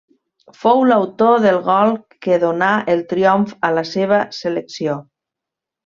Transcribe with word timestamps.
Fou 0.61 0.79
l'autor 0.91 1.35
del 1.43 1.59
gol 1.67 1.93
que 2.27 2.41
donà 2.47 2.73
el 2.95 3.07
triomf 3.15 3.55
a 3.71 3.75
la 3.79 3.87
seva 3.95 4.25
selecció. 4.43 4.99